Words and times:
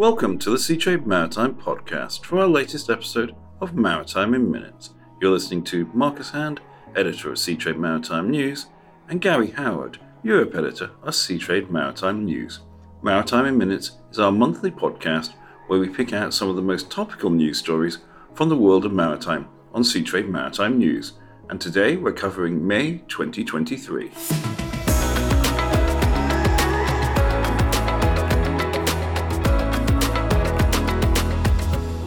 Welcome 0.00 0.38
to 0.38 0.48
the 0.48 0.56
Seatrade 0.56 1.04
Maritime 1.04 1.54
podcast 1.54 2.24
for 2.24 2.38
our 2.38 2.46
latest 2.46 2.88
episode 2.88 3.36
of 3.60 3.74
Maritime 3.74 4.32
in 4.32 4.50
Minutes. 4.50 4.94
You're 5.20 5.32
listening 5.32 5.62
to 5.64 5.90
Marcus 5.92 6.30
Hand, 6.30 6.62
editor 6.96 7.32
of 7.32 7.36
Seatrade 7.36 7.76
Maritime 7.76 8.30
News, 8.30 8.68
and 9.10 9.20
Gary 9.20 9.50
Howard, 9.50 9.98
Europe 10.22 10.54
editor 10.54 10.92
of 11.02 11.12
Seatrade 11.12 11.68
Maritime 11.68 12.24
News. 12.24 12.60
Maritime 13.02 13.44
in 13.44 13.58
Minutes 13.58 13.98
is 14.10 14.18
our 14.18 14.32
monthly 14.32 14.70
podcast 14.70 15.34
where 15.66 15.78
we 15.78 15.90
pick 15.90 16.14
out 16.14 16.32
some 16.32 16.48
of 16.48 16.56
the 16.56 16.62
most 16.62 16.90
topical 16.90 17.28
news 17.28 17.58
stories 17.58 17.98
from 18.32 18.48
the 18.48 18.56
world 18.56 18.86
of 18.86 18.94
maritime 18.94 19.50
on 19.74 19.82
Seatrade 19.82 20.30
Maritime 20.30 20.78
News. 20.78 21.12
And 21.50 21.60
today 21.60 21.98
we're 21.98 22.12
covering 22.12 22.66
May 22.66 23.02
2023. 23.08 24.59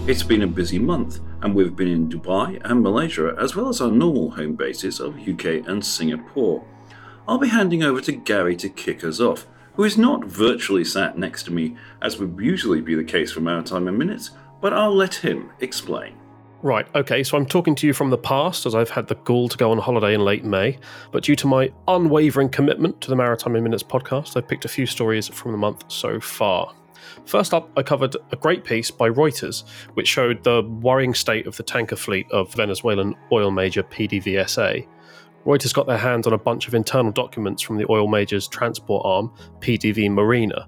It's 0.05 0.21
been 0.21 0.41
a 0.41 0.47
busy 0.47 0.79
month, 0.79 1.21
and 1.41 1.55
we've 1.55 1.77
been 1.77 1.87
in 1.87 2.09
Dubai 2.09 2.59
and 2.65 2.81
Malaysia, 2.81 3.33
as 3.39 3.55
well 3.55 3.69
as 3.69 3.79
our 3.79 3.89
normal 3.89 4.31
home 4.31 4.53
bases 4.53 4.99
of 4.99 5.15
UK 5.15 5.65
and 5.65 5.83
Singapore. 5.83 6.65
I'll 7.25 7.37
be 7.37 7.47
handing 7.47 7.83
over 7.83 8.01
to 8.01 8.11
Gary 8.11 8.57
to 8.57 8.67
kick 8.67 9.05
us 9.05 9.21
off, 9.21 9.47
who 9.75 9.85
is 9.85 9.97
not 9.97 10.25
virtually 10.25 10.83
sat 10.83 11.17
next 11.17 11.43
to 11.43 11.51
me, 11.51 11.77
as 12.01 12.17
would 12.17 12.37
usually 12.37 12.81
be 12.81 12.95
the 12.95 13.03
case 13.05 13.31
for 13.31 13.39
Maritime 13.39 13.87
in 13.87 13.97
Minutes, 13.97 14.31
but 14.59 14.73
I'll 14.73 14.93
let 14.93 15.15
him 15.15 15.51
explain. 15.61 16.17
Right, 16.61 16.85
okay, 16.95 17.23
so 17.23 17.37
I'm 17.37 17.45
talking 17.45 17.73
to 17.75 17.87
you 17.87 17.93
from 17.93 18.09
the 18.09 18.17
past 18.17 18.65
as 18.65 18.75
I've 18.75 18.89
had 18.89 19.07
the 19.07 19.15
gall 19.15 19.47
to 19.47 19.57
go 19.57 19.71
on 19.71 19.77
holiday 19.77 20.15
in 20.15 20.25
late 20.25 20.43
May, 20.43 20.79
but 21.13 21.23
due 21.23 21.37
to 21.37 21.47
my 21.47 21.71
unwavering 21.87 22.49
commitment 22.49 22.99
to 22.99 23.09
the 23.09 23.15
Maritime 23.15 23.55
in 23.55 23.63
Minutes 23.63 23.83
podcast, 23.83 24.35
I've 24.35 24.49
picked 24.49 24.65
a 24.65 24.69
few 24.69 24.85
stories 24.85 25.29
from 25.29 25.53
the 25.53 25.57
month 25.57 25.85
so 25.87 26.19
far. 26.19 26.73
First 27.25 27.53
up, 27.53 27.69
I 27.77 27.83
covered 27.83 28.15
a 28.31 28.35
great 28.35 28.63
piece 28.63 28.91
by 28.91 29.09
Reuters, 29.09 29.63
which 29.93 30.07
showed 30.07 30.43
the 30.43 30.63
worrying 30.63 31.13
state 31.13 31.47
of 31.47 31.57
the 31.57 31.63
tanker 31.63 31.95
fleet 31.95 32.31
of 32.31 32.53
Venezuelan 32.53 33.15
oil 33.31 33.51
major 33.51 33.83
PDVSA. 33.83 34.87
Reuters 35.45 35.73
got 35.73 35.87
their 35.87 35.97
hands 35.97 36.25
on 36.25 36.33
a 36.33 36.37
bunch 36.37 36.67
of 36.67 36.73
internal 36.73 37.11
documents 37.11 37.61
from 37.61 37.77
the 37.77 37.85
oil 37.89 38.07
major's 38.07 38.47
transport 38.47 39.05
arm, 39.05 39.31
PDV 39.59 40.09
Marina, 40.09 40.67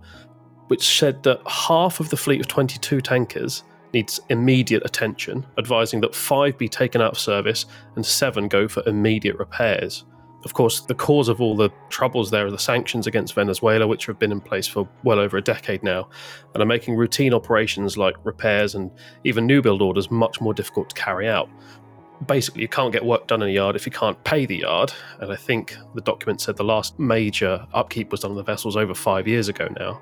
which 0.67 0.97
said 0.97 1.23
that 1.23 1.41
half 1.47 1.99
of 1.99 2.09
the 2.09 2.17
fleet 2.17 2.41
of 2.41 2.47
22 2.47 3.01
tankers 3.01 3.63
needs 3.93 4.19
immediate 4.29 4.85
attention, 4.85 5.45
advising 5.57 6.01
that 6.01 6.13
five 6.13 6.57
be 6.57 6.67
taken 6.67 7.01
out 7.01 7.13
of 7.13 7.19
service 7.19 7.65
and 7.95 8.05
seven 8.05 8.49
go 8.49 8.67
for 8.67 8.83
immediate 8.85 9.37
repairs. 9.37 10.03
Of 10.45 10.53
course, 10.53 10.81
the 10.81 10.93
cause 10.93 11.27
of 11.27 11.41
all 11.41 11.55
the 11.55 11.71
troubles 11.89 12.29
there 12.29 12.45
are 12.45 12.51
the 12.51 12.59
sanctions 12.59 13.07
against 13.07 13.33
Venezuela, 13.33 13.87
which 13.87 14.05
have 14.05 14.19
been 14.19 14.31
in 14.31 14.39
place 14.39 14.67
for 14.67 14.87
well 15.03 15.17
over 15.17 15.37
a 15.37 15.41
decade 15.41 15.81
now, 15.81 16.07
and 16.53 16.61
are 16.61 16.67
making 16.67 16.95
routine 16.95 17.33
operations 17.33 17.97
like 17.97 18.15
repairs 18.23 18.75
and 18.75 18.91
even 19.23 19.47
new 19.47 19.61
build 19.61 19.81
orders 19.81 20.11
much 20.11 20.39
more 20.39 20.53
difficult 20.53 20.89
to 20.89 20.95
carry 20.95 21.27
out. 21.27 21.49
Basically, 22.27 22.61
you 22.61 22.67
can't 22.67 22.93
get 22.93 23.03
work 23.03 23.25
done 23.27 23.41
in 23.41 23.49
a 23.49 23.51
yard 23.51 23.75
if 23.75 23.87
you 23.87 23.91
can't 23.91 24.23
pay 24.23 24.45
the 24.45 24.57
yard, 24.57 24.93
and 25.19 25.31
I 25.31 25.35
think 25.35 25.75
the 25.95 26.01
document 26.01 26.39
said 26.39 26.55
the 26.57 26.63
last 26.63 26.97
major 26.99 27.65
upkeep 27.73 28.11
was 28.11 28.21
done 28.21 28.31
on 28.31 28.37
the 28.37 28.43
vessels 28.43 28.77
over 28.77 28.93
five 28.93 29.27
years 29.27 29.49
ago 29.49 29.67
now. 29.77 29.99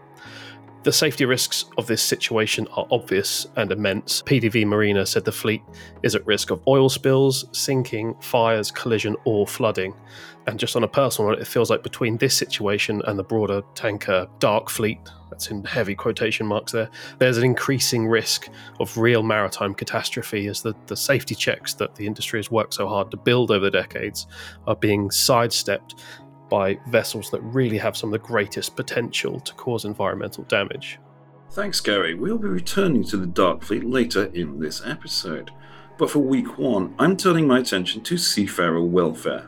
The 0.84 0.92
safety 0.92 1.24
risks 1.24 1.64
of 1.78 1.88
this 1.88 2.02
situation 2.02 2.68
are 2.76 2.86
obvious 2.92 3.48
and 3.56 3.72
immense. 3.72 4.22
PDV 4.24 4.66
Marina 4.66 5.06
said 5.06 5.24
the 5.24 5.32
fleet 5.32 5.62
is 6.02 6.14
at 6.14 6.26
risk 6.26 6.50
of 6.52 6.62
oil 6.68 6.90
spills, 6.90 7.46
sinking, 7.54 8.16
fires, 8.20 8.70
collision, 8.70 9.16
or 9.24 9.48
flooding. 9.48 9.94
And 10.46 10.60
just 10.60 10.76
on 10.76 10.84
a 10.84 10.88
personal 10.90 11.32
note, 11.32 11.40
it 11.40 11.48
feels 11.48 11.70
like 11.70 11.84
between 11.84 12.18
this 12.18 12.36
situation 12.36 13.02
and 13.06 13.18
the 13.18 13.24
broader 13.24 13.62
tanker 13.76 14.28
dark 14.40 14.70
fleet, 14.70 15.00
that's 15.30 15.50
in 15.50 15.64
heavy 15.64 15.96
quotation 15.96 16.46
marks 16.46 16.74
there, 16.74 16.90
there's 17.18 17.38
an 17.38 17.46
increasing 17.46 18.06
risk 18.06 18.50
of 18.82 18.98
real 18.98 19.24
maritime 19.24 19.74
catastrophe 19.74 20.48
as 20.48 20.62
the, 20.62 20.76
the 20.88 20.98
safety 20.98 21.34
checks 21.34 21.74
that 21.76 21.96
the 21.96 22.06
industry 22.06 22.40
has 22.40 22.52
worked 22.52 22.74
so 22.74 22.90
hard 22.90 23.10
to 23.10 23.16
build 23.16 23.52
over 23.52 23.64
the 23.64 23.72
decades 23.72 24.28
are 24.68 24.76
being 24.76 25.10
sidestepped 25.10 25.96
by 26.54 26.78
vessels 26.86 27.32
that 27.32 27.42
really 27.42 27.80
have 27.80 27.98
some 27.98 28.14
of 28.14 28.22
the 28.22 28.28
greatest 28.28 28.76
potential 28.76 29.40
to 29.40 29.56
cause 29.56 29.86
environmental 29.86 30.44
damage. 30.44 31.00
Thanks, 31.50 31.80
Gary. 31.80 32.14
We'll 32.14 32.38
be 32.38 32.48
returning 32.48 33.04
to 33.06 33.18
the 33.18 33.26
Dark 33.26 33.64
Fleet 33.64 33.84
later 33.84 34.26
in 34.36 34.60
this 34.60 34.86
episode. 34.86 35.50
But 35.98 36.12
for 36.12 36.20
week 36.20 36.60
one, 36.60 36.94
I'm 37.00 37.18
turning 37.18 37.48
my 37.48 37.58
attention 37.58 38.04
to 38.04 38.20
seafarer 38.20 38.84
welfare. 38.84 39.48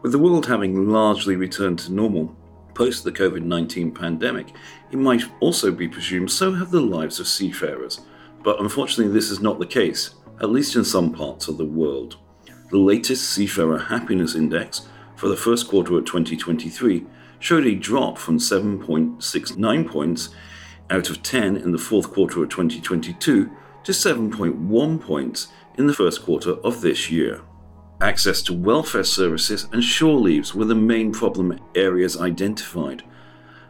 With 0.00 0.12
the 0.12 0.18
world 0.18 0.46
having 0.46 0.88
largely 0.88 1.36
returned 1.36 1.78
to 1.80 1.92
normal 1.92 2.34
post 2.72 3.04
the 3.04 3.12
COVID 3.12 3.42
19 3.42 3.92
pandemic, 3.92 4.54
it 4.90 4.96
might 4.96 5.24
also 5.40 5.70
be 5.70 5.86
presumed 5.86 6.30
so 6.30 6.54
have 6.54 6.70
the 6.70 6.80
lives 6.80 7.20
of 7.20 7.28
seafarers. 7.28 8.00
But 8.42 8.58
unfortunately, 8.58 9.12
this 9.12 9.30
is 9.30 9.40
not 9.40 9.58
the 9.58 9.66
case, 9.66 10.14
at 10.40 10.48
least 10.48 10.76
in 10.76 10.84
some 10.84 11.12
parts 11.12 11.48
of 11.48 11.58
the 11.58 11.66
world. 11.66 12.16
The 12.70 12.78
latest 12.78 13.28
Seafarer 13.28 13.78
Happiness 13.78 14.34
Index 14.34 14.88
for 15.22 15.28
the 15.28 15.36
first 15.36 15.68
quarter 15.68 15.96
of 15.96 16.04
2023 16.04 17.06
showed 17.38 17.64
a 17.64 17.76
drop 17.76 18.18
from 18.18 18.38
7.69 18.38 19.88
points 19.88 20.30
out 20.90 21.10
of 21.10 21.22
10 21.22 21.58
in 21.58 21.70
the 21.70 21.78
fourth 21.78 22.12
quarter 22.12 22.42
of 22.42 22.48
2022 22.48 23.48
to 23.84 23.92
7.1 23.92 25.00
points 25.00 25.46
in 25.78 25.86
the 25.86 25.94
first 25.94 26.24
quarter 26.24 26.54
of 26.64 26.80
this 26.80 27.08
year. 27.08 27.40
Access 28.00 28.42
to 28.42 28.52
welfare 28.52 29.04
services 29.04 29.68
and 29.70 29.84
shore 29.84 30.18
leaves 30.18 30.56
were 30.56 30.64
the 30.64 30.74
main 30.74 31.12
problem 31.12 31.56
areas 31.76 32.20
identified, 32.20 33.04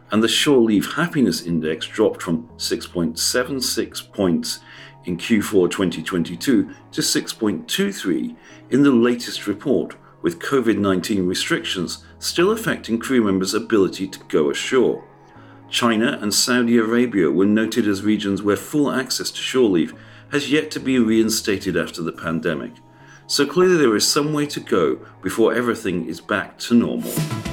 and 0.09 0.23
the 0.23 0.27
Shore 0.27 0.61
Leave 0.61 0.93
Happiness 0.93 1.43
Index 1.43 1.85
dropped 1.85 2.23
from 2.23 2.47
6.76 2.57 4.11
points 4.11 4.59
in 5.05 5.17
Q4 5.17 5.69
2022 5.69 6.73
to 6.93 7.01
6.23 7.01 8.35
in 8.71 8.81
the 8.81 8.91
latest 8.91 9.45
report, 9.45 9.95
with 10.23 10.39
COVID 10.39 10.79
19 10.79 11.27
restrictions 11.27 12.03
still 12.17 12.49
affecting 12.49 12.97
crew 12.97 13.23
members' 13.23 13.53
ability 13.53 14.07
to 14.07 14.19
go 14.29 14.49
ashore. 14.49 15.03
China 15.69 16.17
and 16.21 16.33
Saudi 16.33 16.77
Arabia 16.77 17.29
were 17.29 17.45
noted 17.45 17.87
as 17.87 18.01
regions 18.01 18.41
where 18.41 18.55
full 18.55 18.91
access 18.91 19.29
to 19.29 19.37
shore 19.37 19.69
leave 19.69 19.93
has 20.31 20.51
yet 20.51 20.71
to 20.71 20.79
be 20.79 20.97
reinstated 20.97 21.77
after 21.77 22.01
the 22.01 22.11
pandemic. 22.11 22.71
So 23.27 23.45
clearly, 23.45 23.77
there 23.77 23.95
is 23.95 24.07
some 24.07 24.33
way 24.33 24.45
to 24.47 24.59
go 24.59 24.99
before 25.21 25.53
everything 25.53 26.07
is 26.07 26.19
back 26.19 26.57
to 26.59 26.73
normal. 26.73 27.52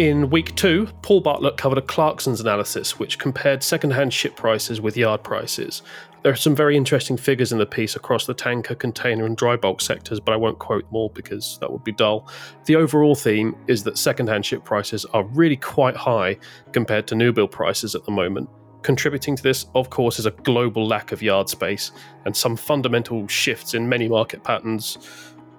In 0.00 0.30
week 0.30 0.54
two, 0.56 0.88
Paul 1.02 1.20
Bartlett 1.20 1.58
covered 1.58 1.76
a 1.76 1.82
Clarksons 1.82 2.40
analysis 2.40 2.98
which 2.98 3.18
compared 3.18 3.62
second-hand 3.62 4.14
ship 4.14 4.34
prices 4.34 4.80
with 4.80 4.96
yard 4.96 5.22
prices. 5.22 5.82
There 6.22 6.32
are 6.32 6.36
some 6.36 6.56
very 6.56 6.74
interesting 6.74 7.18
figures 7.18 7.52
in 7.52 7.58
the 7.58 7.66
piece 7.66 7.96
across 7.96 8.24
the 8.24 8.32
tanker, 8.32 8.74
container, 8.74 9.26
and 9.26 9.36
dry 9.36 9.56
bulk 9.56 9.82
sectors, 9.82 10.18
but 10.18 10.32
I 10.32 10.36
won't 10.36 10.58
quote 10.58 10.86
them 10.86 10.96
all 10.96 11.10
because 11.10 11.58
that 11.60 11.70
would 11.70 11.84
be 11.84 11.92
dull. 11.92 12.26
The 12.64 12.76
overall 12.76 13.14
theme 13.14 13.54
is 13.68 13.82
that 13.82 13.98
second-hand 13.98 14.46
ship 14.46 14.64
prices 14.64 15.04
are 15.04 15.24
really 15.24 15.56
quite 15.56 15.96
high 15.96 16.38
compared 16.72 17.06
to 17.08 17.14
new 17.14 17.30
build 17.30 17.50
prices 17.50 17.94
at 17.94 18.06
the 18.06 18.10
moment. 18.10 18.48
Contributing 18.80 19.36
to 19.36 19.42
this, 19.42 19.66
of 19.74 19.90
course, 19.90 20.18
is 20.18 20.24
a 20.24 20.30
global 20.30 20.86
lack 20.86 21.12
of 21.12 21.20
yard 21.20 21.50
space 21.50 21.92
and 22.24 22.34
some 22.34 22.56
fundamental 22.56 23.28
shifts 23.28 23.74
in 23.74 23.86
many 23.86 24.08
market 24.08 24.42
patterns 24.44 24.96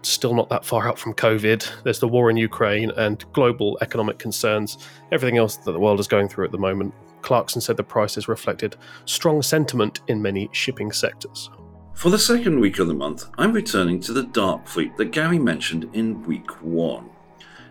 still 0.04 0.34
not 0.34 0.50
that 0.50 0.66
far 0.66 0.88
out 0.88 0.98
from 0.98 1.14
COVID. 1.14 1.84
There's 1.84 2.00
the 2.00 2.08
war 2.08 2.30
in 2.30 2.38
Ukraine 2.38 2.92
and 2.92 3.24
global 3.34 3.78
economic 3.82 4.20
concerns, 4.20 4.78
everything 5.12 5.38
else 5.38 5.58
that 5.58 5.72
the 5.72 5.80
world 5.80 6.00
is 6.00 6.08
going 6.08 6.28
through 6.28 6.46
at 6.46 6.52
the 6.52 6.58
moment. 6.58 6.94
Clarkson 7.22 7.62
said 7.62 7.78
the 7.78 7.84
prices 7.84 8.28
reflected 8.28 8.76
strong 9.06 9.42
sentiment 9.42 10.02
in 10.08 10.22
many 10.22 10.50
shipping 10.52 10.92
sectors. 10.92 11.50
For 11.94 12.10
the 12.10 12.18
second 12.20 12.60
week 12.60 12.80
of 12.80 12.88
the 12.88 12.94
month, 12.94 13.26
I'm 13.38 13.54
returning 13.54 14.00
to 14.02 14.14
the 14.14 14.24
Dark 14.24 14.68
Fleet 14.68 14.98
that 14.98 15.12
Gary 15.12 15.38
mentioned 15.38 15.90
in 15.94 16.24
week 16.24 16.50
one. 16.62 17.10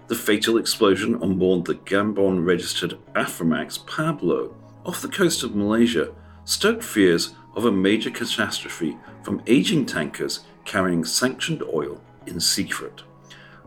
The 0.07 0.15
fatal 0.15 0.59
explosion 0.59 1.21
on 1.23 1.39
board 1.39 1.65
the 1.65 1.75
Gabon 1.75 2.45
registered 2.45 2.99
Aframax 3.15 3.85
Pablo 3.87 4.55
off 4.85 5.03
the 5.03 5.09
coast 5.09 5.43
of 5.43 5.55
Malaysia 5.55 6.13
stoked 6.45 6.83
fears 6.83 7.35
of 7.55 7.65
a 7.65 7.73
major 7.73 8.11
catastrophe 8.11 8.97
from 9.23 9.43
aging 9.47 9.87
tankers 9.87 10.41
carrying 10.65 11.05
sanctioned 11.05 11.63
oil 11.63 12.01
in 12.27 12.41
secret. 12.41 13.03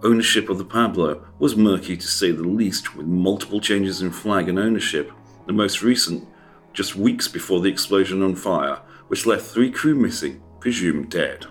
Ownership 0.03 0.49
of 0.49 0.57
the 0.57 0.65
Pablo 0.65 1.25
was 1.39 1.55
murky 1.55 1.95
to 1.95 2.07
say 2.07 2.31
the 2.31 2.43
least, 2.43 2.95
with 2.95 3.05
multiple 3.05 3.61
changes 3.61 4.01
in 4.01 4.11
flag 4.11 4.49
and 4.49 4.59
ownership, 4.59 5.11
the 5.45 5.53
most 5.53 5.81
recent 5.81 6.27
just 6.73 6.95
weeks 6.95 7.27
before 7.27 7.61
the 7.61 7.69
explosion 7.69 8.21
on 8.21 8.35
fire, 8.35 8.81
which 9.07 9.25
left 9.25 9.45
three 9.45 9.71
crew 9.71 9.95
missing, 9.95 10.41
presumed 10.59 11.09
dead. 11.09 11.45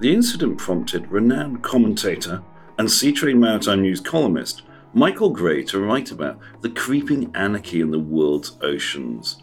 The 0.00 0.12
incident 0.12 0.58
prompted 0.58 1.10
renowned 1.10 1.62
commentator 1.62 2.42
and 2.78 2.88
Seatrade 2.88 3.38
Maritime 3.38 3.82
News 3.82 4.00
columnist 4.00 4.62
Michael 4.94 5.30
Gray 5.30 5.62
to 5.64 5.80
write 5.80 6.10
about 6.10 6.38
the 6.60 6.70
creeping 6.70 7.30
anarchy 7.34 7.80
in 7.80 7.90
the 7.90 7.98
world's 7.98 8.56
oceans. 8.62 9.42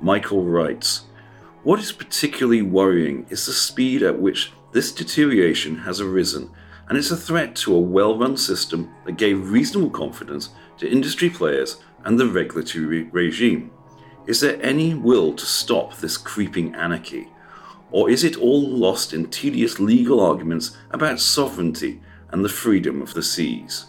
Michael 0.00 0.44
writes, 0.44 1.04
What 1.62 1.78
is 1.78 1.92
particularly 1.92 2.62
worrying 2.62 3.26
is 3.30 3.46
the 3.46 3.52
speed 3.52 4.02
at 4.02 4.18
which 4.18 4.52
this 4.72 4.92
deterioration 4.92 5.76
has 5.78 6.00
arisen 6.00 6.50
and 6.88 6.98
it's 6.98 7.10
a 7.10 7.16
threat 7.16 7.54
to 7.56 7.74
a 7.74 7.80
well 7.80 8.18
run 8.18 8.36
system 8.36 8.92
that 9.04 9.16
gave 9.16 9.50
reasonable 9.50 9.90
confidence 9.90 10.50
to 10.78 10.90
industry 10.90 11.30
players 11.30 11.78
and 12.04 12.18
the 12.18 12.26
regulatory 12.26 13.04
regime. 13.04 13.70
Is 14.26 14.40
there 14.40 14.62
any 14.62 14.94
will 14.94 15.34
to 15.34 15.46
stop 15.46 15.96
this 15.96 16.16
creeping 16.16 16.74
anarchy? 16.74 17.28
Or 17.90 18.08
is 18.08 18.24
it 18.24 18.36
all 18.36 18.68
lost 18.68 19.12
in 19.12 19.30
tedious 19.30 19.78
legal 19.78 20.20
arguments 20.20 20.76
about 20.90 21.20
sovereignty 21.20 22.00
and 22.30 22.44
the 22.44 22.48
freedom 22.48 23.02
of 23.02 23.14
the 23.14 23.22
seas? 23.22 23.86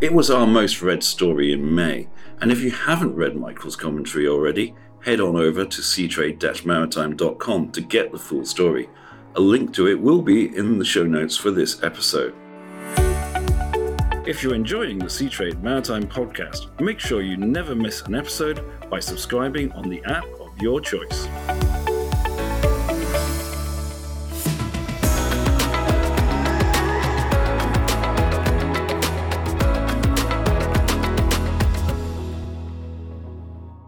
It 0.00 0.12
was 0.12 0.30
our 0.30 0.46
most 0.46 0.82
read 0.82 1.04
story 1.04 1.52
in 1.52 1.74
May, 1.74 2.08
and 2.40 2.50
if 2.50 2.60
you 2.60 2.72
haven't 2.72 3.14
read 3.14 3.36
Michael's 3.36 3.76
commentary 3.76 4.26
already, 4.26 4.74
head 5.00 5.20
on 5.20 5.36
over 5.36 5.64
to 5.64 5.80
seatrade-maritime.com 5.80 7.70
to 7.70 7.80
get 7.80 8.10
the 8.10 8.18
full 8.18 8.44
story. 8.44 8.88
A 9.36 9.40
link 9.40 9.74
to 9.74 9.88
it 9.88 10.00
will 10.00 10.22
be 10.22 10.56
in 10.56 10.78
the 10.78 10.84
show 10.84 11.02
notes 11.02 11.36
for 11.36 11.50
this 11.50 11.82
episode. 11.82 12.32
If 14.24 14.44
you're 14.44 14.54
enjoying 14.54 14.98
the 14.98 15.06
Seatrade 15.06 15.60
Maritime 15.60 16.04
podcast, 16.04 16.80
make 16.80 17.00
sure 17.00 17.20
you 17.20 17.36
never 17.36 17.74
miss 17.74 18.02
an 18.02 18.14
episode 18.14 18.64
by 18.88 19.00
subscribing 19.00 19.72
on 19.72 19.88
the 19.88 20.04
app 20.04 20.24
of 20.38 20.56
your 20.60 20.80
choice. 20.80 21.26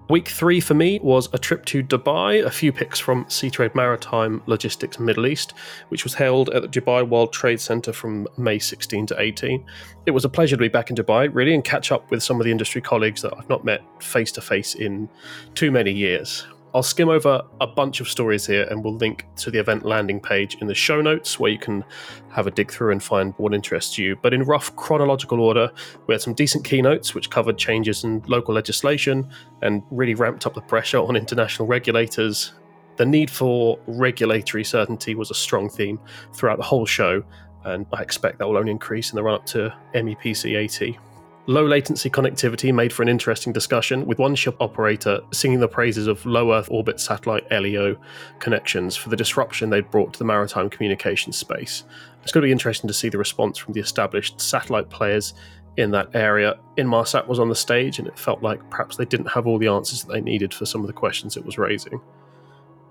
Week 0.08 0.28
three 0.28 0.60
for 0.60 0.74
me 0.74 1.00
was 1.00 1.28
a 1.32 1.38
trip 1.38 1.64
to 1.64 1.82
Dubai, 1.82 2.44
a 2.44 2.50
few 2.50 2.70
picks 2.70 3.00
from 3.00 3.24
Seatrade 3.24 3.74
Maritime 3.74 4.40
Logistics 4.46 5.00
Middle 5.00 5.26
East, 5.26 5.52
which 5.88 6.04
was 6.04 6.14
held 6.14 6.48
at 6.50 6.62
the 6.62 6.68
Dubai 6.68 7.06
World 7.06 7.32
Trade 7.32 7.60
Center 7.60 7.92
from 7.92 8.28
May 8.36 8.60
16 8.60 9.06
to 9.06 9.20
18. 9.20 9.66
It 10.06 10.12
was 10.12 10.24
a 10.24 10.28
pleasure 10.28 10.54
to 10.54 10.60
be 10.60 10.68
back 10.68 10.90
in 10.90 10.96
Dubai, 10.96 11.28
really, 11.32 11.52
and 11.52 11.64
catch 11.64 11.90
up 11.90 12.08
with 12.12 12.22
some 12.22 12.40
of 12.40 12.44
the 12.44 12.52
industry 12.52 12.80
colleagues 12.80 13.20
that 13.22 13.34
I've 13.36 13.48
not 13.48 13.64
met 13.64 13.82
face 14.00 14.30
to 14.32 14.40
face 14.40 14.76
in 14.76 15.08
too 15.56 15.72
many 15.72 15.90
years. 15.90 16.46
I'll 16.76 16.82
skim 16.82 17.08
over 17.08 17.40
a 17.62 17.66
bunch 17.66 18.00
of 18.02 18.08
stories 18.08 18.44
here 18.44 18.64
and 18.64 18.84
we'll 18.84 18.96
link 18.96 19.24
to 19.36 19.50
the 19.50 19.58
event 19.58 19.86
landing 19.86 20.20
page 20.20 20.58
in 20.60 20.66
the 20.66 20.74
show 20.74 21.00
notes 21.00 21.40
where 21.40 21.50
you 21.50 21.58
can 21.58 21.82
have 22.28 22.46
a 22.46 22.50
dig 22.50 22.70
through 22.70 22.92
and 22.92 23.02
find 23.02 23.32
what 23.38 23.54
interests 23.54 23.96
you. 23.96 24.14
But 24.20 24.34
in 24.34 24.42
rough 24.42 24.76
chronological 24.76 25.40
order, 25.40 25.72
we 26.06 26.12
had 26.12 26.20
some 26.20 26.34
decent 26.34 26.66
keynotes 26.66 27.14
which 27.14 27.30
covered 27.30 27.56
changes 27.56 28.04
in 28.04 28.22
local 28.26 28.54
legislation 28.54 29.26
and 29.62 29.82
really 29.90 30.12
ramped 30.12 30.46
up 30.46 30.52
the 30.52 30.60
pressure 30.60 30.98
on 30.98 31.16
international 31.16 31.66
regulators. 31.66 32.52
The 32.96 33.06
need 33.06 33.30
for 33.30 33.78
regulatory 33.86 34.62
certainty 34.62 35.14
was 35.14 35.30
a 35.30 35.34
strong 35.34 35.70
theme 35.70 35.98
throughout 36.34 36.58
the 36.58 36.64
whole 36.64 36.84
show, 36.84 37.24
and 37.64 37.86
I 37.90 38.02
expect 38.02 38.38
that 38.38 38.46
will 38.46 38.58
only 38.58 38.72
increase 38.72 39.12
in 39.12 39.16
the 39.16 39.22
run 39.22 39.36
up 39.36 39.46
to 39.46 39.74
MEPC 39.94 40.54
80. 40.58 40.98
Low 41.48 41.64
latency 41.64 42.10
connectivity 42.10 42.74
made 42.74 42.92
for 42.92 43.02
an 43.02 43.08
interesting 43.08 43.52
discussion, 43.52 44.04
with 44.04 44.18
one 44.18 44.34
ship 44.34 44.56
operator 44.58 45.20
singing 45.32 45.60
the 45.60 45.68
praises 45.68 46.08
of 46.08 46.26
low 46.26 46.52
Earth 46.52 46.66
orbit 46.72 46.98
satellite 46.98 47.48
LEO 47.52 47.96
connections 48.40 48.96
for 48.96 49.10
the 49.10 49.16
disruption 49.16 49.70
they'd 49.70 49.88
brought 49.88 50.12
to 50.12 50.18
the 50.18 50.24
maritime 50.24 50.68
communications 50.68 51.36
space. 51.36 51.84
It's 52.24 52.32
going 52.32 52.42
to 52.42 52.48
be 52.48 52.52
interesting 52.52 52.88
to 52.88 52.94
see 52.94 53.10
the 53.10 53.18
response 53.18 53.58
from 53.58 53.74
the 53.74 53.80
established 53.80 54.40
satellite 54.40 54.90
players 54.90 55.34
in 55.76 55.92
that 55.92 56.16
area. 56.16 56.58
Inmarsat 56.78 57.28
was 57.28 57.38
on 57.38 57.48
the 57.48 57.54
stage, 57.54 58.00
and 58.00 58.08
it 58.08 58.18
felt 58.18 58.42
like 58.42 58.68
perhaps 58.68 58.96
they 58.96 59.04
didn't 59.04 59.26
have 59.26 59.46
all 59.46 59.58
the 59.58 59.68
answers 59.68 60.02
that 60.02 60.12
they 60.12 60.20
needed 60.20 60.52
for 60.52 60.66
some 60.66 60.80
of 60.80 60.88
the 60.88 60.92
questions 60.92 61.36
it 61.36 61.46
was 61.46 61.58
raising. 61.58 62.00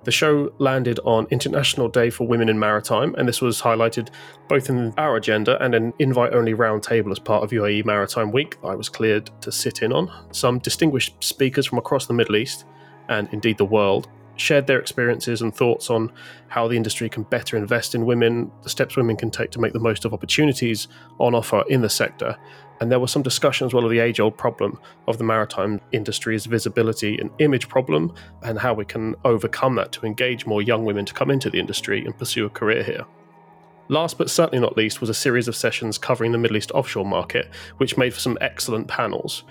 The 0.06 0.12
show 0.12 0.54
landed 0.60 1.00
on 1.04 1.26
International 1.32 1.90
Day 1.90 2.12
for 2.12 2.28
Women 2.28 2.48
in 2.48 2.60
Maritime, 2.60 3.16
and 3.16 3.28
this 3.28 3.42
was 3.42 3.60
highlighted 3.60 4.10
both 4.48 4.70
in 4.70 4.94
our 5.00 5.16
agenda 5.16 5.60
and 5.64 5.74
an 5.74 5.94
invite 5.98 6.32
only 6.32 6.54
roundtable 6.54 7.12
as 7.12 7.18
part 7.18 7.44
of 7.44 7.50
UAE 7.50 7.86
Maritime 7.86 8.32
Week 8.32 8.56
I 8.64 8.76
was 8.76 8.88
cleared 8.88 9.32
to 9.42 9.52
sit 9.52 9.82
in 9.82 9.92
on. 9.92 10.12
Some 10.32 10.60
distinguished 10.60 11.16
speakers 11.24 11.66
from 11.66 11.80
across 11.80 12.06
the 12.06 12.14
Middle 12.14 12.36
East, 12.36 12.66
and 13.10 13.28
indeed 13.32 13.58
the 13.58 13.66
world, 13.66 14.08
shared 14.38 14.68
their 14.68 14.80
experiences 14.80 15.42
and 15.42 15.56
thoughts 15.56 15.90
on 15.90 16.12
how 16.48 16.68
the 16.68 16.76
industry 16.76 17.10
can 17.10 17.24
better 17.24 17.58
invest 17.58 17.96
in 17.96 18.06
women, 18.06 18.52
the 18.64 18.70
steps 18.70 18.96
women 18.96 19.16
can 19.16 19.32
take 19.32 19.52
to 19.52 19.60
make 19.60 19.74
the 19.74 19.80
most 19.80 20.06
of 20.06 20.14
opportunities 20.14 20.88
on 21.20 21.34
offer 21.34 21.64
in 21.70 21.82
the 21.82 21.90
sector, 21.90 22.38
and 22.82 22.92
there 22.92 23.00
was 23.00 23.12
some 23.12 23.22
discussion 23.22 23.66
as 23.66 23.74
well 23.74 23.86
of 23.86 23.92
the 23.92 24.00
age 24.00 24.20
old 24.20 24.38
problem 24.38 24.80
of 25.08 25.18
the 25.18 25.24
maritime 25.24 25.80
industry's 25.92 26.46
visibility 26.46 27.18
and 27.18 27.30
image 27.40 27.70
problem, 27.70 28.14
and 28.44 28.60
how 28.60 28.74
we 28.74 28.86
can 28.86 29.16
overcome 29.24 29.76
that 29.76 29.92
to 29.94 30.06
engage 30.06 30.46
more 30.46 30.62
young 30.62 30.86
women 30.86 31.06
to 31.06 31.14
come 31.14 31.32
into 31.32 31.50
the 31.50 31.60
industry 31.60 32.04
and 32.06 32.18
pursue 32.18 32.46
a 32.46 32.50
career 32.50 32.84
here. 32.84 33.06
Last 33.88 34.18
but 34.18 34.32
certainly 34.32 34.60
not 34.60 34.76
least 34.76 35.00
was 35.00 35.12
a 35.12 35.14
series 35.14 35.48
of 35.48 35.56
sessions 35.56 36.00
covering 36.00 36.32
the 36.32 36.40
Middle 36.40 36.58
East 36.58 36.72
offshore 36.72 37.06
market, 37.06 37.54
which 37.78 37.98
made 37.98 38.14
for 38.14 38.20
some 38.20 38.38
excellent 38.42 38.88
panels. 38.88 39.44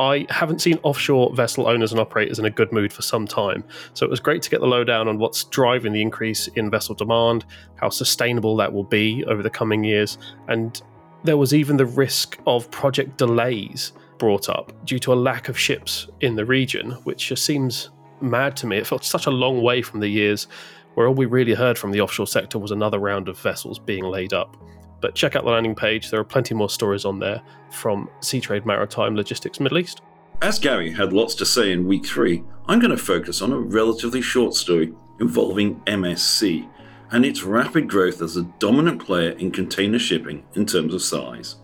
I 0.00 0.26
haven't 0.30 0.62
seen 0.62 0.78
offshore 0.82 1.34
vessel 1.34 1.68
owners 1.68 1.92
and 1.92 2.00
operators 2.00 2.38
in 2.38 2.46
a 2.46 2.50
good 2.50 2.72
mood 2.72 2.90
for 2.90 3.02
some 3.02 3.26
time, 3.26 3.62
so 3.92 4.06
it 4.06 4.10
was 4.10 4.18
great 4.18 4.40
to 4.42 4.50
get 4.50 4.60
the 4.60 4.66
lowdown 4.66 5.08
on 5.08 5.18
what's 5.18 5.44
driving 5.44 5.92
the 5.92 6.00
increase 6.00 6.48
in 6.48 6.70
vessel 6.70 6.94
demand, 6.94 7.44
how 7.76 7.90
sustainable 7.90 8.56
that 8.56 8.72
will 8.72 8.84
be 8.84 9.22
over 9.26 9.42
the 9.42 9.50
coming 9.50 9.84
years, 9.84 10.16
and 10.48 10.80
there 11.22 11.36
was 11.36 11.52
even 11.52 11.76
the 11.76 11.84
risk 11.84 12.38
of 12.46 12.70
project 12.70 13.18
delays 13.18 13.92
brought 14.16 14.48
up 14.48 14.72
due 14.86 14.98
to 14.98 15.12
a 15.12 15.14
lack 15.14 15.50
of 15.50 15.58
ships 15.58 16.08
in 16.22 16.34
the 16.34 16.46
region, 16.46 16.92
which 17.04 17.28
just 17.28 17.44
seems 17.44 17.90
mad 18.22 18.56
to 18.56 18.66
me. 18.66 18.78
It 18.78 18.86
felt 18.86 19.04
such 19.04 19.26
a 19.26 19.30
long 19.30 19.60
way 19.60 19.82
from 19.82 20.00
the 20.00 20.08
years 20.08 20.46
where 20.94 21.08
all 21.08 21.14
we 21.14 21.26
really 21.26 21.54
heard 21.54 21.78
from 21.78 21.90
the 21.90 22.00
offshore 22.00 22.26
sector 22.26 22.58
was 22.58 22.70
another 22.70 22.98
round 22.98 23.28
of 23.28 23.38
vessels 23.38 23.78
being 23.78 24.04
laid 24.04 24.32
up. 24.32 24.56
But 25.00 25.14
check 25.14 25.34
out 25.34 25.44
the 25.44 25.50
landing 25.50 25.74
page, 25.74 26.10
there 26.10 26.20
are 26.20 26.24
plenty 26.24 26.54
more 26.54 26.70
stories 26.70 27.04
on 27.04 27.18
there 27.18 27.42
from 27.70 28.08
Seatrade 28.20 28.66
Maritime 28.66 29.16
Logistics 29.16 29.60
Middle 29.60 29.78
East. 29.78 30.02
As 30.42 30.58
Gary 30.58 30.90
had 30.90 31.12
lots 31.12 31.34
to 31.36 31.46
say 31.46 31.72
in 31.72 31.86
week 31.86 32.06
three, 32.06 32.42
I'm 32.66 32.78
going 32.78 32.90
to 32.90 32.96
focus 32.96 33.42
on 33.42 33.52
a 33.52 33.58
relatively 33.58 34.22
short 34.22 34.54
story 34.54 34.94
involving 35.20 35.80
MSC 35.80 36.68
and 37.10 37.24
its 37.26 37.42
rapid 37.42 37.88
growth 37.88 38.22
as 38.22 38.36
a 38.36 38.44
dominant 38.58 39.04
player 39.04 39.30
in 39.32 39.50
container 39.50 39.98
shipping 39.98 40.44
in 40.54 40.64
terms 40.64 40.94
of 40.94 41.02
size. 41.02 41.56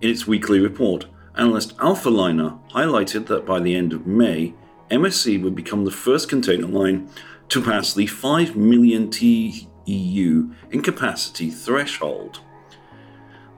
In 0.00 0.08
its 0.08 0.26
weekly 0.26 0.60
report, 0.60 1.06
analyst 1.36 1.76
Alphaliner 1.78 2.58
highlighted 2.70 3.26
that 3.26 3.44
by 3.44 3.60
the 3.60 3.74
end 3.74 3.92
of 3.92 4.06
May, 4.06 4.54
MSC 4.90 5.42
would 5.42 5.54
become 5.54 5.84
the 5.84 5.90
first 5.90 6.28
container 6.28 6.66
line 6.66 7.10
to 7.48 7.62
pass 7.62 7.92
the 7.92 8.06
5 8.06 8.56
million 8.56 9.10
TEU 9.10 10.54
in 10.70 10.82
capacity 10.82 11.50
threshold. 11.50 12.40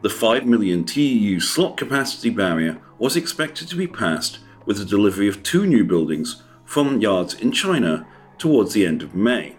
The 0.02 0.10
5 0.10 0.46
million 0.46 0.84
TEU 0.84 1.40
slot 1.40 1.76
capacity 1.76 2.30
barrier 2.30 2.80
was 2.98 3.16
expected 3.16 3.68
to 3.68 3.76
be 3.76 3.86
passed 3.86 4.38
with 4.64 4.78
the 4.78 4.84
delivery 4.84 5.28
of 5.28 5.42
two 5.42 5.66
new 5.66 5.84
buildings 5.84 6.42
from 6.64 7.00
yards 7.00 7.34
in 7.34 7.52
China 7.52 8.06
towards 8.38 8.72
the 8.72 8.86
end 8.86 9.02
of 9.02 9.14
May 9.14 9.56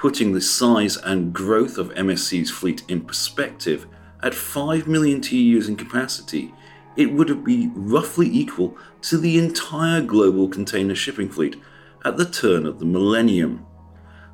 putting 0.00 0.32
the 0.32 0.40
size 0.40 0.96
and 0.96 1.34
growth 1.34 1.76
of 1.76 1.90
MSC's 1.90 2.50
fleet 2.50 2.82
in 2.88 3.02
perspective, 3.02 3.86
at 4.22 4.34
5 4.34 4.88
million 4.88 5.20
TEUs 5.20 5.68
in 5.68 5.76
capacity, 5.76 6.54
it 6.96 7.12
would 7.12 7.44
be 7.44 7.70
roughly 7.74 8.26
equal 8.26 8.78
to 9.02 9.18
the 9.18 9.38
entire 9.38 10.00
global 10.00 10.48
container 10.48 10.94
shipping 10.94 11.28
fleet 11.28 11.56
at 12.02 12.16
the 12.16 12.24
turn 12.24 12.64
of 12.64 12.78
the 12.78 12.86
millennium. 12.86 13.66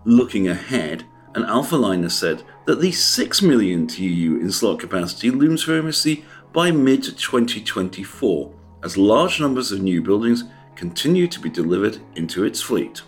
Looking 0.04 0.46
ahead, 0.46 1.04
an 1.36 1.44
Alphaliner 1.44 2.10
said 2.10 2.42
that 2.64 2.80
the 2.80 2.90
6 2.90 3.42
million 3.42 3.86
TEU 3.86 4.40
in 4.40 4.50
slot 4.50 4.80
capacity 4.80 5.30
looms 5.30 5.62
for 5.62 5.72
MSC 5.72 6.24
by 6.54 6.70
mid 6.70 7.02
2024, 7.04 8.54
as 8.82 8.96
large 8.96 9.38
numbers 9.38 9.70
of 9.70 9.82
new 9.82 10.00
buildings 10.00 10.44
continue 10.76 11.28
to 11.28 11.38
be 11.38 11.50
delivered 11.50 11.98
into 12.14 12.44
its 12.44 12.62
fleet. 12.62 13.02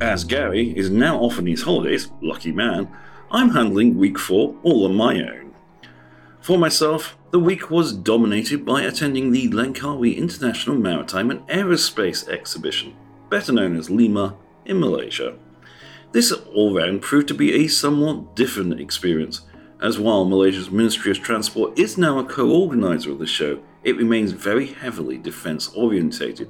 As 0.00 0.24
Gary 0.24 0.76
is 0.76 0.90
now 0.90 1.18
off 1.20 1.38
on 1.38 1.46
his 1.46 1.62
holidays, 1.62 2.10
lucky 2.20 2.50
man, 2.50 2.88
I'm 3.30 3.50
handling 3.50 3.96
week 3.96 4.18
four 4.18 4.56
all 4.64 4.86
on 4.86 4.96
my 4.96 5.20
own. 5.20 5.45
For 6.46 6.56
myself, 6.56 7.18
the 7.32 7.40
week 7.40 7.72
was 7.72 7.92
dominated 7.92 8.64
by 8.64 8.82
attending 8.82 9.32
the 9.32 9.48
Langkawi 9.48 10.16
International 10.16 10.76
Maritime 10.76 11.32
and 11.32 11.40
Aerospace 11.48 12.28
Exhibition, 12.28 12.94
better 13.28 13.50
known 13.50 13.76
as 13.76 13.90
LIMA, 13.90 14.36
in 14.64 14.78
Malaysia. 14.78 15.34
This 16.12 16.30
all 16.30 16.72
round 16.72 17.02
proved 17.02 17.26
to 17.26 17.34
be 17.34 17.52
a 17.52 17.66
somewhat 17.66 18.36
different 18.36 18.78
experience, 18.78 19.40
as 19.82 19.98
while 19.98 20.24
Malaysia's 20.24 20.70
Ministry 20.70 21.10
of 21.10 21.18
Transport 21.18 21.76
is 21.76 21.98
now 21.98 22.20
a 22.20 22.24
co 22.24 22.48
organiser 22.48 23.10
of 23.10 23.18
the 23.18 23.26
show, 23.26 23.60
it 23.82 23.96
remains 23.96 24.30
very 24.30 24.66
heavily 24.68 25.18
defence 25.18 25.66
orientated. 25.74 26.48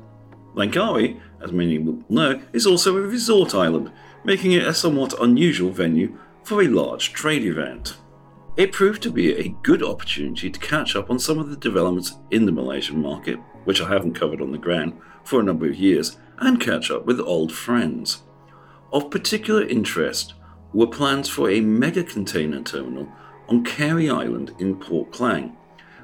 Langkawi, 0.55 1.19
as 1.41 1.53
many 1.53 1.79
will 1.79 2.05
know, 2.11 2.43
is 2.53 2.67
also 2.67 2.99
a 2.99 3.01
resort 3.01 3.55
island, 3.55 3.91
making 4.25 4.53
it 4.53 4.67
a 4.67 4.75
somewhat 4.75 5.19
unusual 5.23 5.71
venue 5.71 6.19
for 6.45 6.61
a 6.61 6.69
large 6.69 7.15
trade 7.15 7.47
event. 7.47 7.97
It 8.57 8.73
proved 8.73 9.03
to 9.03 9.11
be 9.11 9.35
a 9.35 9.55
good 9.63 9.83
opportunity 9.83 10.49
to 10.49 10.61
catch 10.61 10.97
up 10.97 11.11
on 11.11 11.19
some 11.19 11.39
of 11.39 11.51
the 11.51 11.57
developments 11.57 12.15
in 12.31 12.47
the 12.47 12.53
Malaysian 12.53 13.03
market, 13.03 13.39
which 13.65 13.83
I 13.83 13.89
haven't 13.89 14.15
covered 14.15 14.41
on 14.41 14.51
the 14.51 14.57
ground, 14.57 14.99
for 15.25 15.41
a 15.41 15.43
number 15.43 15.67
of 15.67 15.77
years 15.77 16.17
and 16.39 16.59
catch 16.59 16.91
up 16.91 17.05
with 17.05 17.21
old 17.21 17.53
friends. 17.53 18.23
Of 18.93 19.11
particular 19.11 19.63
interest 19.63 20.33
were 20.73 20.87
plans 20.87 21.29
for 21.29 21.51
a 21.51 21.61
mega 21.61 22.03
container 22.03 22.63
terminal 22.63 23.13
on 23.49 23.63
Carey 23.63 24.09
Island 24.09 24.55
in 24.59 24.77
Port 24.77 25.13
Klang, 25.13 25.55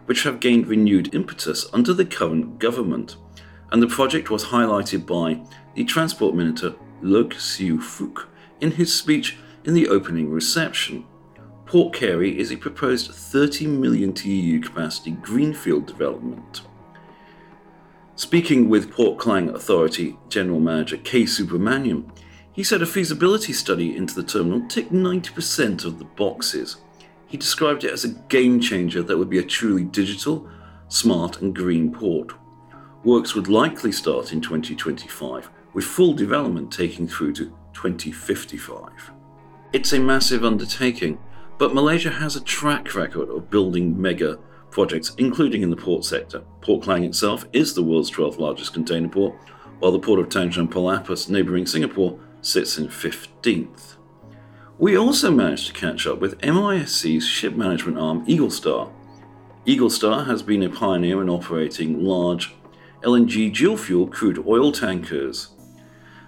which 0.05 0.25
have 0.25 0.41
gained 0.41 0.67
renewed 0.67 1.15
impetus 1.15 1.67
under 1.73 1.95
the 1.95 2.05
current 2.05 2.59
government, 2.59 3.17
and 3.71 3.83
the 3.83 3.87
project 3.87 4.29
was 4.29 4.45
highlighted 4.45 5.07
by 5.07 5.43
the 5.75 5.85
Transport 5.85 6.35
Minister 6.35 6.75
Loke 7.01 7.35
Siew 7.35 7.79
Fook 7.79 8.27
in 8.61 8.73
his 8.73 8.95
speech 8.95 9.39
in 9.65 9.73
the 9.73 9.89
opening 9.89 10.31
reception. 10.31 11.07
Port 11.73 11.95
Carey 11.95 12.39
is 12.39 12.53
a 12.53 12.57
proposed 12.57 13.11
30 13.11 13.67
million 13.67 14.13
TEU 14.13 14.61
capacity 14.61 15.13
greenfield 15.13 15.87
development. 15.87 16.61
Speaking 18.15 18.69
with 18.69 18.91
Port 18.91 19.19
Klang 19.19 19.49
Authority 19.49 20.19
General 20.29 20.61
Manager 20.61 20.99
K. 20.99 21.23
Subramaniam, 21.23 22.11
he 22.53 22.63
said 22.63 22.83
a 22.83 22.87
feasibility 22.87 23.55
study 23.55 23.97
into 23.97 24.15
the 24.15 24.23
terminal 24.23 24.69
ticked 24.69 24.93
90% 24.93 25.87
of 25.87 25.99
the 25.99 26.05
boxes. 26.05 26.77
He 27.27 27.39
described 27.39 27.85
it 27.85 27.93
as 27.93 28.05
a 28.05 28.11
game 28.29 28.61
changer 28.61 29.03
that 29.03 29.17
would 29.17 29.31
be 29.31 29.39
a 29.39 29.43
truly 29.43 29.85
digital, 29.85 30.47
smart, 30.89 31.41
and 31.41 31.57
green 31.57 31.91
port. 31.91 32.35
Works 33.03 33.35
would 33.35 33.49
likely 33.49 33.93
start 33.93 34.35
in 34.35 34.43
2025, 34.43 35.49
with 35.73 35.87
full 35.87 36.13
development 36.13 36.71
taking 36.71 37.09
through 37.09 37.33
to 37.33 37.47
2055. 37.73 38.91
It's 39.73 39.95
a 39.95 39.99
massive 39.99 40.45
undertaking, 40.45 41.19
but 41.63 41.75
Malaysia 41.75 42.11
has 42.11 42.35
a 42.35 42.41
track 42.41 42.93
record 42.97 43.29
of 43.29 43.49
building 43.49 44.03
mega 44.03 44.37
projects, 44.71 45.15
including 45.17 45.63
in 45.63 45.71
the 45.71 45.77
port 45.77 46.05
sector. 46.05 46.43
Port 46.61 46.83
Klang 46.83 47.05
itself 47.05 47.47
is 47.53 47.73
the 47.73 47.85
world's 47.85 48.11
12th 48.11 48.37
largest 48.37 48.75
container 48.75 49.09
port, 49.09 49.37
while 49.79 49.93
the 49.93 49.99
port 50.01 50.19
of 50.19 50.29
Tanjung 50.29 50.69
Pelepas, 50.69 51.29
neighbouring 51.29 51.65
Singapore, 51.65 52.19
sits 52.41 52.79
in 52.79 52.89
15th. 52.89 53.95
We 54.77 54.99
also 54.99 55.31
managed 55.31 55.69
to 55.69 55.73
catch 55.73 56.05
up 56.05 56.19
with 56.19 56.41
MISC's 56.41 57.25
ship 57.25 57.55
management 57.55 57.97
arm, 57.97 58.27
Eaglestar. 58.27 58.91
Eagle 59.65 59.89
Star 59.89 60.25
has 60.25 60.43
been 60.43 60.65
a 60.65 60.69
pioneer 60.69 61.23
in 61.23 61.31
operating 61.31 62.03
large 62.03 62.57
LNG 63.05 63.55
dual 63.55 63.77
fuel 63.77 64.09
crude 64.09 64.45
oil 64.49 64.73
tankers, 64.73 65.51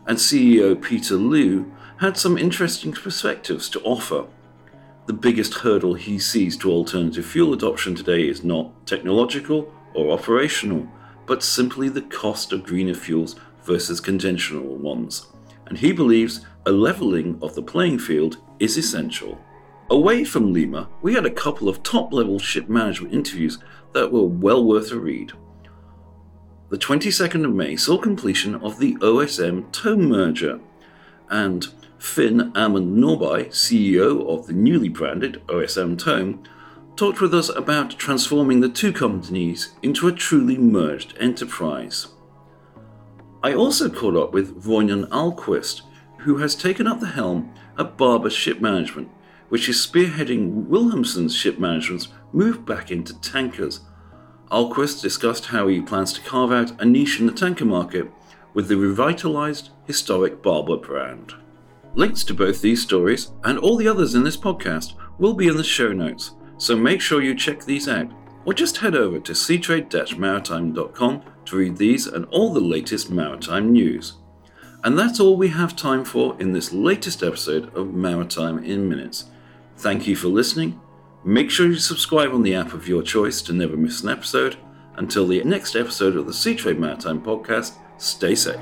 and 0.07 0.17
CEO 0.17 0.81
Peter 0.81 1.17
Liu 1.17 1.75
had 1.99 2.17
some 2.17 2.39
interesting 2.39 2.93
perspectives 2.93 3.69
to 3.71 3.81
offer. 3.81 4.27
The 5.07 5.13
biggest 5.13 5.55
hurdle 5.55 5.95
he 5.95 6.19
sees 6.19 6.57
to 6.59 6.71
alternative 6.71 7.27
fuel 7.27 7.53
adoption 7.53 7.95
today 7.95 8.27
is 8.29 8.45
not 8.45 8.87
technological 8.87 9.73
or 9.95 10.13
operational, 10.13 10.89
but 11.27 11.43
simply 11.43 11.89
the 11.89 12.03
cost 12.03 12.53
of 12.53 12.65
greener 12.65 12.95
fuels 12.95 13.37
versus 13.63 14.01
conventional 14.01 14.77
ones 14.77 15.27
and 15.67 15.79
he 15.79 15.93
believes 15.93 16.45
a 16.67 16.73
levelling 16.73 17.39
of 17.43 17.55
the 17.55 17.63
playing 17.63 17.99
field 17.99 18.39
is 18.59 18.77
essential. 18.77 19.41
Away 19.91 20.25
from 20.25 20.53
Lima, 20.53 20.89
we 21.03 21.15
had 21.15 21.27
a 21.27 21.31
couple 21.31 21.69
of 21.69 21.83
top 21.83 22.13
level 22.13 22.39
ship 22.39 22.69
management 22.69 23.13
interviews 23.13 23.59
that 23.93 24.11
were 24.11 24.25
well 24.25 24.65
worth 24.65 24.93
a 24.93 24.99
read. 24.99 25.33
The 26.71 26.79
22nd 26.79 27.45
of 27.45 27.55
May 27.55 27.77
saw 27.77 27.99
completion 27.99 28.55
of 28.57 28.79
the 28.79 28.95
OSM 28.97 29.71
Thome 29.73 30.09
merger, 30.09 30.61
and 31.29 31.69
Finn 32.05 32.53
Amund 32.53 32.99
Norbye, 32.99 33.49
CEO 33.49 34.29
of 34.29 34.47
the 34.47 34.53
newly 34.53 34.91
branded 34.91 35.43
OSM 35.49 35.97
Thome, 35.97 36.45
talked 36.97 37.21
with 37.21 37.35
us 37.35 37.49
about 37.49 37.99
transforming 37.99 38.61
the 38.61 38.69
two 38.69 38.93
companies 38.93 39.73
into 39.83 40.07
a 40.07 40.13
truly 40.13 40.59
merged 40.59 41.17
enterprise. 41.19 42.09
I 43.43 43.55
also 43.55 43.89
caught 43.89 44.17
up 44.17 44.33
with 44.33 44.65
Roynan 44.65 45.09
Alquist, 45.09 45.81
who 46.19 46.37
has 46.37 46.55
taken 46.55 46.87
up 46.87 47.01
the 47.01 47.07
helm 47.07 47.53
at 47.79 47.97
Barber 47.97 48.31
Ship 48.31 48.61
Management, 48.61 49.09
which 49.49 49.69
is 49.69 49.85
spearheading 49.85 50.67
Wilhelmsen's 50.67 51.35
ship 51.35 51.59
management's 51.59 52.09
move 52.33 52.67
back 52.67 52.93
into 52.93 53.19
tankers. 53.23 53.81
Alquist 54.53 55.01
discussed 55.01 55.47
how 55.47 55.67
he 55.69 55.81
plans 55.81 56.13
to 56.13 56.21
carve 56.21 56.53
out 56.53 56.81
a 56.81 56.85
niche 56.85 57.19
in 57.19 57.27
the 57.27 57.33
tanker 57.33 57.65
market 57.65 58.13
with 58.53 58.69
the 58.69 58.77
revitalized 58.77 59.71
historic 59.87 60.43
Barber 60.43 60.77
brand. 60.77 61.35
Links 61.97 62.25
to 62.25 62.35
both 62.35 62.61
these 62.61 62.83
stories 62.83 63.33
and 63.45 63.59
all 63.59 63.77
the 63.77 63.89
others 63.89 64.15
in 64.15 64.25
this 64.25 64.37
podcast 64.37 64.95
will 65.19 65.35
be 65.35 65.47
in 65.47 65.57
the 65.57 65.65
show 65.65 65.93
notes, 65.93 66.33
so 66.59 66.75
make 66.75 67.01
sure 67.01 67.23
you 67.23 67.35
check 67.35 67.65
these 67.65 67.89
out 67.89 68.11
or 68.45 68.53
just 68.53 68.79
head 68.79 68.95
over 68.95 69.21
to 69.21 69.33
seatrade-maritime.com 69.33 71.23
to 71.47 71.57
read 71.57 71.77
these 71.77 72.07
and 72.07 72.25
all 72.27 72.53
the 72.53 72.61
latest 72.61 73.11
maritime 73.11 73.73
news. 73.73 74.15
And 74.83 74.99
that's 74.99 75.21
all 75.21 75.37
we 75.37 75.49
have 75.49 75.77
time 75.77 76.05
for 76.05 76.37
in 76.41 76.53
this 76.53 76.73
latest 76.73 77.23
episode 77.23 77.75
of 77.75 77.95
Maritime 77.95 78.63
in 78.63 78.89
Minutes. 78.89 79.27
Thank 79.79 80.07
you 80.07 80.15
for 80.15 80.29
listening. 80.29 80.81
Make 81.25 81.51
sure 81.51 81.67
you 81.67 81.77
subscribe 81.77 82.35
on 82.35 82.43
the 82.43 82.55
app 82.55 82.75
of 82.75 82.87
your 82.87 83.03
choice 83.03 83.41
to 83.43 83.55
never 83.55 83.77
miss 83.77 84.03
an 84.03 84.11
episode. 84.11 84.57
Until 84.97 85.27
the 85.27 85.43
next 85.43 85.75
episode 85.75 86.17
of 86.17 86.27
the 86.27 86.33
Seatrade 86.33 86.79
Maritime 86.79 87.23
podcast, 87.23 87.79
stay 87.97 88.35
safe. 88.35 88.61